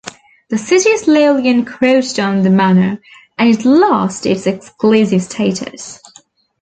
[0.49, 2.99] The city slowly encroached on the manor
[3.37, 6.01] and it lost its exclusive status.